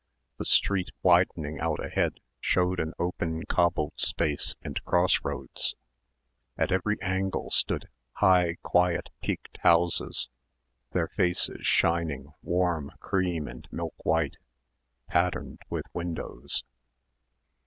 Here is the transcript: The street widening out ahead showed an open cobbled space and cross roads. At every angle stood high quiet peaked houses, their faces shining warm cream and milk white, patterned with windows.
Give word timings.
The 0.37 0.45
street 0.45 0.89
widening 1.03 1.59
out 1.59 1.77
ahead 1.79 2.21
showed 2.39 2.79
an 2.79 2.95
open 2.97 3.45
cobbled 3.45 3.93
space 3.99 4.55
and 4.63 4.83
cross 4.83 5.21
roads. 5.23 5.75
At 6.57 6.71
every 6.71 6.99
angle 7.03 7.51
stood 7.51 7.87
high 8.13 8.55
quiet 8.63 9.11
peaked 9.21 9.59
houses, 9.61 10.27
their 10.91 11.09
faces 11.09 11.67
shining 11.67 12.33
warm 12.41 12.93
cream 12.99 13.47
and 13.47 13.67
milk 13.71 13.93
white, 14.03 14.37
patterned 15.07 15.59
with 15.69 15.85
windows. 15.93 16.63